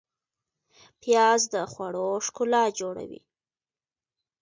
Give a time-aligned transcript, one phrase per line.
[1.01, 3.21] پیاز د خوړو ښکلا جوړوي